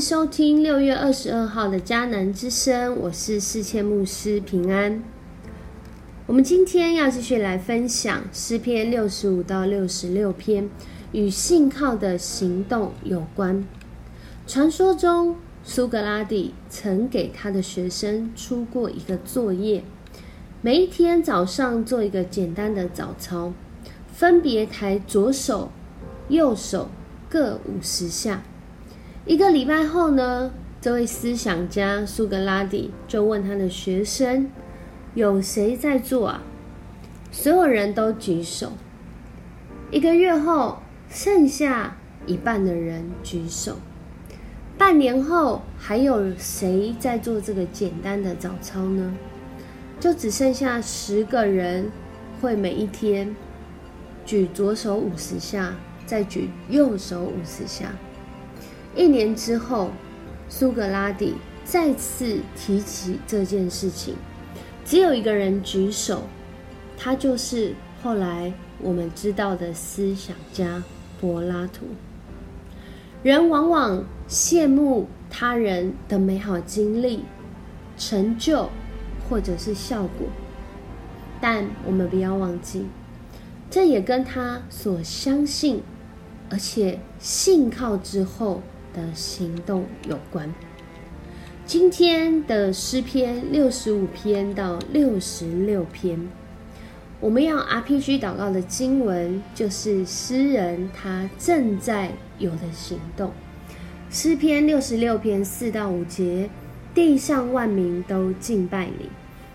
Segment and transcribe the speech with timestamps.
[0.00, 5.02] 收听六月二十二号的迦南之声，我是世谦牧师平安。
[6.26, 10.70] 我们今天要继续来分享诗篇六十五到六十六篇，
[11.12, 13.62] 与信靠的行动有关。
[14.46, 19.84] 传说中，苏格拉底曾给他的学生出过一个作业，
[20.62, 23.52] 每一天早上做一个简单的早操，
[24.10, 25.70] 分别抬左手、
[26.30, 26.88] 右手
[27.28, 28.42] 各五十下。
[29.26, 34.50] 一个礼拜后呢，这位思想家苏格拉底就问他的学生
[35.14, 36.42] ：“有谁在做啊？”
[37.30, 38.72] 所有人都举手。
[39.90, 40.78] 一个月后，
[41.10, 43.76] 剩下一半的人举手。
[44.78, 49.14] 半年后，还有谁在做这个简单的早操呢？
[50.00, 51.90] 就只剩下十个人
[52.40, 53.36] 会每一天
[54.24, 55.74] 举左手五十下，
[56.06, 57.92] 再举右手五十下。
[58.96, 59.90] 一年之后，
[60.48, 64.16] 苏格拉底再次提起这件事情，
[64.84, 66.24] 只有一个人举手，
[66.98, 70.82] 他就是后来我们知道的思想家
[71.20, 71.86] 柏拉图。
[73.22, 77.24] 人往往羡慕他人的美好经历、
[77.96, 78.68] 成就
[79.28, 80.26] 或者是效果，
[81.40, 82.86] 但我们不要忘记，
[83.70, 85.80] 这也跟他所相信
[86.50, 88.60] 而且信靠之后。
[88.94, 90.52] 的行动有关。
[91.66, 96.28] 今天的诗篇六十五篇到六十六篇，
[97.20, 103.30] 我们要 RPG 祷告的经文就是诗人他正在有的行动。
[104.10, 106.50] 诗篇六十六篇四到五节，
[106.92, 109.08] 地上万民都敬拜你，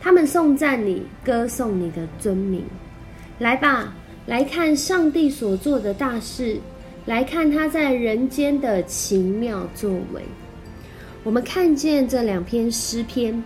[0.00, 2.64] 他们颂赞你，歌颂你的尊名。
[3.38, 3.94] 来吧，
[4.24, 6.60] 来看上帝所做的大事。
[7.08, 10.20] 来看他在人间的奇妙作为。
[11.24, 13.42] 我们看见这两篇诗篇，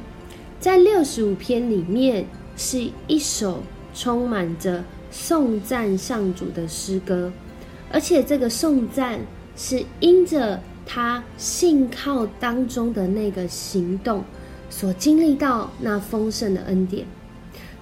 [0.58, 3.62] 在六十五篇里面是一首
[3.94, 7.32] 充满着颂赞上主的诗歌，
[7.92, 9.20] 而且这个颂赞
[9.56, 14.24] 是因着他信靠当中的那个行动
[14.70, 17.06] 所经历到那丰盛的恩典。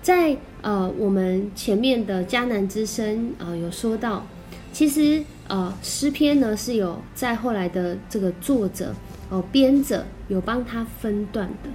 [0.02, 4.26] 在呃，我们前面的迦南之声啊，有说到，
[4.74, 5.24] 其实。
[5.50, 8.94] 呃，诗篇呢是有在后来的这个作者
[9.30, 11.68] 哦编者有帮他分段的，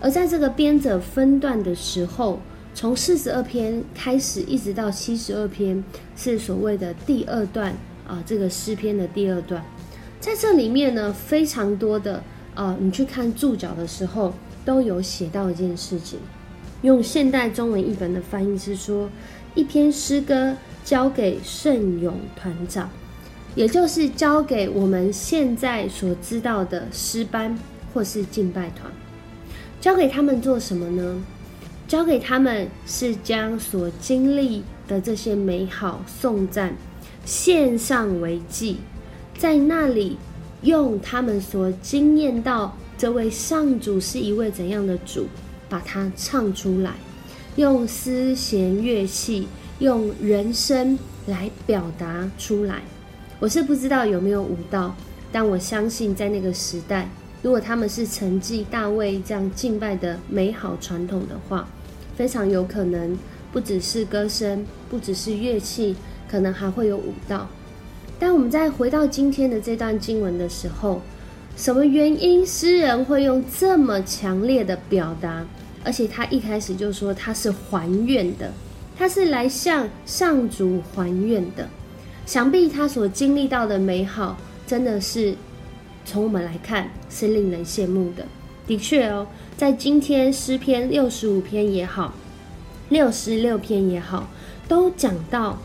[0.00, 2.38] 而在这个编者分段的时候，
[2.72, 5.82] 从四十二篇开始一直到七十二篇
[6.16, 7.74] 是所谓的第二段
[8.06, 9.60] 啊，这个诗篇的第二段，
[10.20, 12.22] 在这里面呢非常多的
[12.54, 14.32] 呃，你去看注脚的时候
[14.64, 16.20] 都有写到一件事情，
[16.82, 19.10] 用现代中文译本的翻译是说，
[19.56, 20.54] 一篇诗歌
[20.84, 22.88] 交给圣咏团长。
[23.54, 27.58] 也就是交给我们现在所知道的诗班
[27.92, 28.90] 或是敬拜团，
[29.80, 31.22] 交给他们做什么呢？
[31.88, 36.72] 交给他们是将所经历的这些美好颂赞
[37.24, 38.76] 献上为祭，
[39.36, 40.16] 在那里
[40.62, 45.26] 用他们所经验到这位上主是一位怎样的主，
[45.68, 46.92] 把它唱出来，
[47.56, 49.48] 用丝弦乐器，
[49.80, 50.96] 用人声
[51.26, 52.82] 来表达出来。
[53.40, 54.94] 我是不知道有没有舞蹈，
[55.32, 57.08] 但我相信在那个时代，
[57.40, 61.66] 如果他们是承继大卫这样敬拜的美好传统的话，
[62.14, 63.18] 非常有可能
[63.50, 65.96] 不只是歌声，不只是乐器，
[66.30, 67.48] 可能还会有舞蹈。
[68.18, 71.00] 但我们在回到今天的这段经文的时候，
[71.56, 75.46] 什么原因诗人会用这么强烈的表达？
[75.82, 78.52] 而且他一开始就说他是还愿的，
[78.98, 81.66] 他是来向上主还愿的。
[82.30, 85.34] 想必他所经历到的美好，真的是
[86.04, 88.24] 从我们来看是令人羡慕的。
[88.68, 89.26] 的确哦，
[89.56, 92.14] 在今天诗篇六十五篇也好，
[92.88, 94.28] 六十六篇也好，
[94.68, 95.58] 都讲到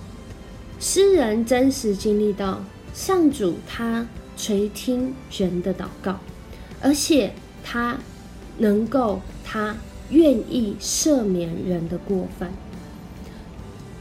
[0.79, 2.63] 诗人真实经历到
[2.95, 6.19] 上主他垂听人的祷告，
[6.81, 7.31] 而且
[7.63, 7.99] 他
[8.57, 9.77] 能够他
[10.09, 12.51] 愿意赦免人的过犯。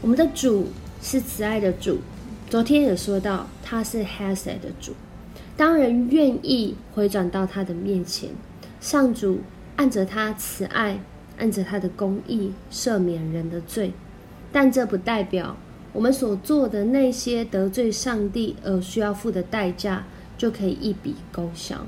[0.01, 0.69] 我们的主
[0.99, 1.99] 是慈爱的主。
[2.47, 4.93] 昨天也说到，他是 Has 的主。
[5.57, 8.29] 当人愿意回转到他的面前，
[8.79, 9.39] 上主
[9.77, 10.99] 按着他慈爱，
[11.37, 13.93] 按着他的公义赦免人的罪。
[14.51, 15.57] 但这不代表
[15.91, 20.05] 我们所做的那些得罪上帝而需要付的代价
[20.37, 21.87] 就可以一笔勾销，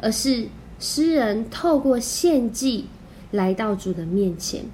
[0.00, 0.46] 而是
[0.78, 2.86] 诗人透过献祭
[3.32, 4.64] 来到主的面前，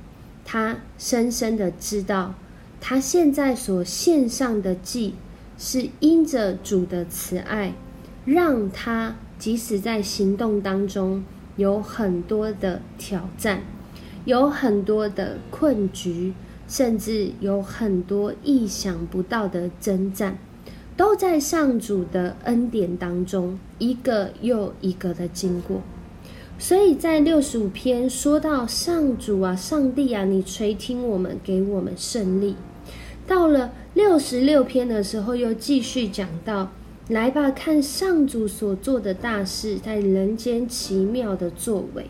[0.44, 2.34] 他深深的知道。
[2.81, 5.15] 他现在所献上的祭，
[5.59, 7.75] 是因着主的慈爱，
[8.25, 11.23] 让他即使在行动当中
[11.57, 13.63] 有很多的挑战，
[14.25, 16.33] 有很多的困局，
[16.69, 20.39] 甚至有很多意想不到的征战，
[20.97, 25.83] 都在上主的恩典当中一个又一个的经过。
[26.61, 32.57] 所以在六十五篇说到上主啊，上帝啊，你垂听我们，给我们胜利。
[33.29, 36.71] 到了六十六篇的时候，又继续讲到，
[37.09, 42.07] 来吧，看上主所做的大事，在人间奇妙的作为。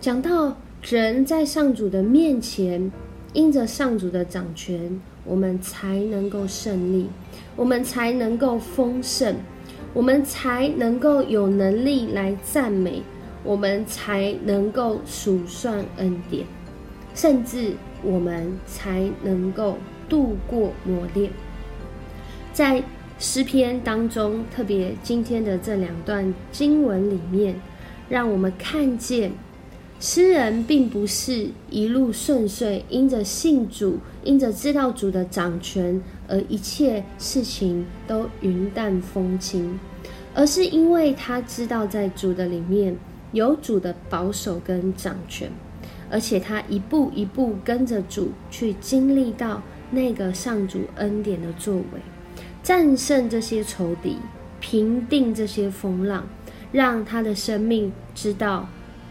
[0.00, 2.92] 讲到人在上主的面前，
[3.32, 7.08] 因着上主的掌权，我们才能够胜利，
[7.56, 9.34] 我们才能够丰盛，
[9.92, 13.02] 我们才能够有能力来赞美。
[13.44, 16.46] 我们才能够数算恩典，
[17.12, 17.72] 甚至
[18.04, 19.76] 我们才能够
[20.12, 21.30] 度过磨练。
[22.52, 22.84] 在
[23.18, 27.58] 诗篇当中，特别今天的这两段经文里面，
[28.10, 29.32] 让我们看见
[29.98, 35.98] 诗人并不是一路顺遂，因着信主，因着知道主的掌权，
[36.28, 39.80] 而一切事情都云淡风轻，
[40.34, 42.94] 而是因为他知道在主的里面。
[43.32, 45.50] 有主的保守跟掌权，
[46.10, 49.62] 而且他一步一步跟着主去经历到
[49.92, 52.00] 那个上主恩典的作为，
[52.62, 54.16] 战胜这些仇敌，
[54.58, 56.26] 平定这些风浪，
[56.72, 58.66] 让他的生命知道，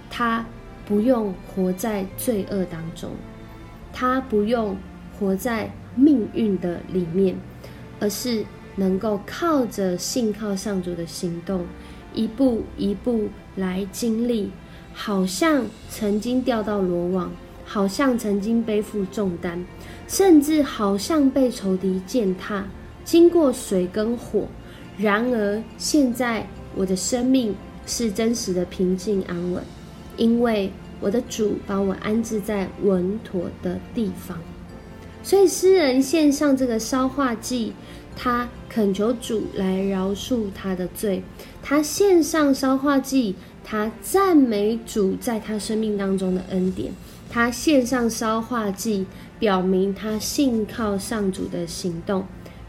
[0.10, 0.44] 他
[0.86, 3.12] 不用活在罪恶当中，
[3.94, 4.76] 他不用
[5.18, 7.36] 活在命运的里面，
[8.00, 8.44] 而是
[8.76, 11.66] 能够靠着信靠上主的行动。
[12.14, 14.52] 一步一步来经历，
[14.94, 17.32] 好像曾经掉到罗网，
[17.64, 19.64] 好像曾经背负重担，
[20.12, 22.66] 甚至好像被仇敌践踏，
[23.06, 24.46] 经过水跟火。
[24.98, 27.56] 然而现在我的生命
[27.86, 29.64] 是真实的平静安稳，
[30.18, 30.70] 因为
[31.00, 34.38] 我的主把我安置在稳妥的地方。
[35.24, 37.72] 所以诗人献上这个烧化祭。
[38.14, 41.24] 他恳求主来饶恕他的罪，
[41.64, 46.92] 他献上烧化祭，他赞美主在他生命当中的恩典，
[47.30, 49.06] 他献上烧化祭，
[49.42, 52.24] 表明他信靠上主的行动，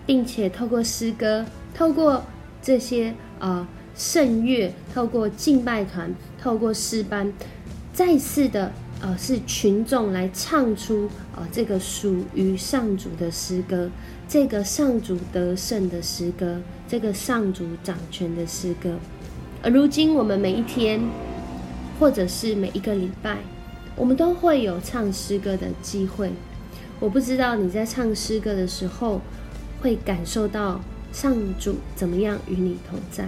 [0.06, 2.24] 并且透过诗歌，透过
[2.62, 7.30] 这些呃圣乐，透过敬拜团，透过诗班，
[7.92, 8.72] 再次的
[9.02, 13.90] 呃是群众来唱出呃这个属于上主的诗歌。
[14.26, 16.58] 这个上主得胜的诗歌，
[16.88, 18.96] 这个上主掌权的诗歌，
[19.62, 20.98] 而如今我们每一天，
[22.00, 23.36] 或者是每一个礼拜，
[23.94, 26.32] 我们都会有唱诗歌的机会。
[27.02, 29.20] 我不知道你在唱诗歌的时候，
[29.80, 30.80] 会感受到
[31.12, 33.26] 上主怎么样与你同在。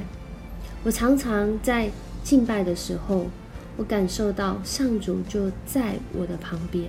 [0.85, 1.91] 我常常在
[2.23, 3.27] 敬拜的时候，
[3.77, 6.89] 我感受到上主就在我的旁边，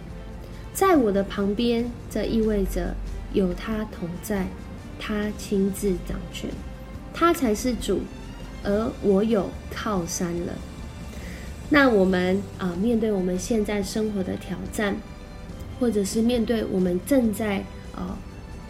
[0.76, 2.94] 在我的旁边，这意味着。
[3.34, 4.48] 有他同在，
[4.98, 6.50] 他亲自掌权，
[7.14, 8.02] 他才是主，
[8.64, 10.54] 而我有靠山了。
[11.70, 14.96] 那我们啊，面对我们现在生活的挑战，
[15.80, 17.64] 或者是面对我们正在
[17.96, 18.18] 呃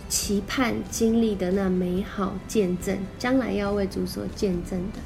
[0.09, 4.99] 期盼经历的那美好见证，将来要为主所见证的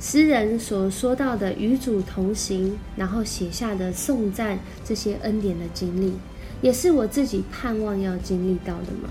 [0.00, 6.14] 诗人所说到的与主同行，然后写下的颂赞这些恩典的经历。
[6.62, 9.10] 也是我自己盼望要经历到的吗？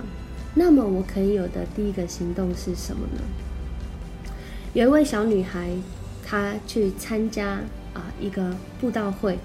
[0.56, 3.22] 那么我可以有的第一个行动是什么呢？
[4.74, 5.72] 有一位小女孩，
[6.26, 7.60] 她去参加
[7.94, 9.38] 啊一个布道会，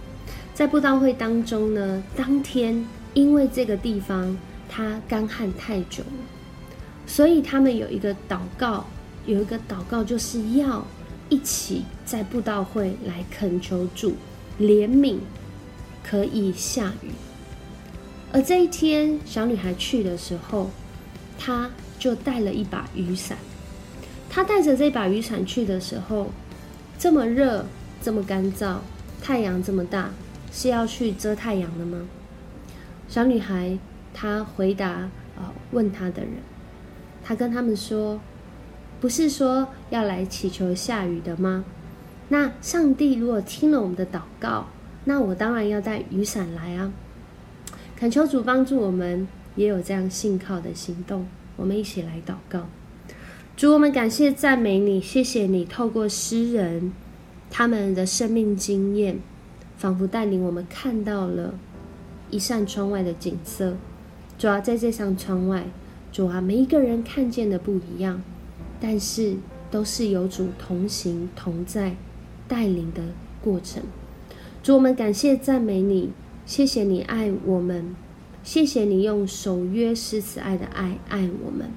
[0.54, 6.24] 在布道会当中呢，当天因为这个地方它干旱太久了，
[7.06, 8.86] 所以他们有一个祷告，
[9.26, 10.86] 有一个祷告就是要
[11.28, 14.14] 一起在布道会来恳求主
[14.60, 15.18] 怜悯，
[16.04, 17.10] 可以下雨。
[18.32, 20.70] 而这一天，小女孩去的时候，
[21.36, 23.38] 她就带了一把雨伞。
[24.30, 26.30] 她带着这把雨伞去的时候，
[26.98, 27.66] 这么热，
[28.00, 28.76] 这么干燥，
[29.22, 30.10] 太阳这么大，
[30.54, 32.06] 是要去遮太阳的吗？
[33.08, 33.76] 小女孩
[34.14, 36.30] 她回答：“啊，问她的人，
[37.24, 38.20] 她跟他们说，
[39.00, 41.64] 不是说要来祈求下雨的吗？
[42.28, 44.68] 那上帝如果听了我们的祷告，
[45.06, 46.92] 那我当然要带雨伞来啊。”
[47.98, 51.26] 恳求主帮助我们，也有这样信靠的行动。
[51.56, 52.68] 我们一起来祷告：
[53.56, 56.92] 主，我们感谢赞美你，谢谢你透过诗人
[57.50, 59.18] 他们的生命经验，
[59.76, 61.54] 仿佛带领我们看到了
[62.30, 63.76] 一扇窗外的景色。
[64.38, 65.66] 主啊，在这扇窗外，
[66.10, 68.22] 主啊，每一个人看见的不一样，
[68.80, 69.36] 但是
[69.70, 71.96] 都是有主同行同在
[72.48, 73.02] 带领的
[73.40, 73.82] 过程。
[74.62, 76.10] 主，我们感谢赞美你，
[76.44, 77.94] 谢谢你爱我们，
[78.42, 81.70] 谢谢你用守约施慈爱的爱爱我们，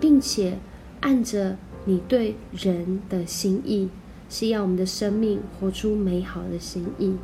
[0.00, 0.58] 并且
[1.00, 3.88] 按着你对人的心意，
[4.32, 7.14] 是要我们的生命活出美好的心意，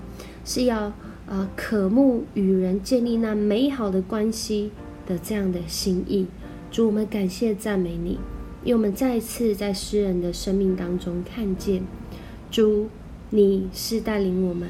[0.44, 0.92] 是要
[1.26, 4.70] 呃渴慕与人建立那美好的关系
[5.06, 6.26] 的这样的心意。
[6.70, 8.18] 主，我们感谢赞美你，
[8.62, 11.82] 因为我们再一次在诗人的生命当中看见，
[12.50, 12.88] 主，
[13.30, 14.68] 你是带领我们，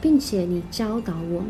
[0.00, 1.48] 并且你教导我们，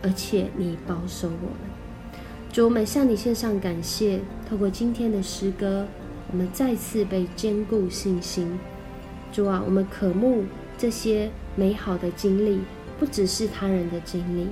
[0.00, 2.12] 而且你保守我们。
[2.52, 4.20] 主，我们向你献上感谢。
[4.48, 5.88] 透过今天的诗歌，
[6.30, 8.46] 我们再次被坚固信心。
[9.32, 10.44] 主啊，我们渴慕
[10.76, 12.60] 这些美好的经历，
[12.98, 14.48] 不只是他人的经历，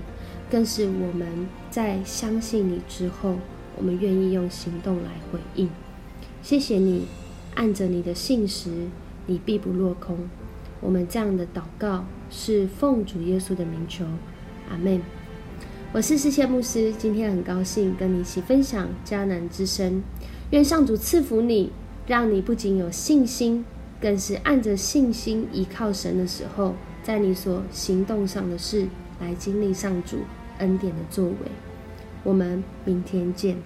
[0.51, 3.37] 更是我们在相信你之后。
[3.77, 5.71] 我们愿意用行动来回应，
[6.43, 7.07] 谢谢你，
[7.55, 8.71] 按着你的信实，
[9.27, 10.19] 你必不落空。
[10.81, 14.05] 我们这样的祷告是奉主耶稣的名求，
[14.69, 15.01] 阿门。
[15.93, 20.03] 我是世界牧师，今天很高兴跟你一起分享迦南之声。
[20.51, 21.71] 愿上主赐福你，
[22.09, 23.65] 让你不仅有信心，
[24.01, 28.87] 更是按着信心依靠神的时候，在你所行动上的事
[29.21, 30.19] 来经历上主
[30.59, 31.35] 恩典的作为。
[32.25, 33.57] 我们明天见。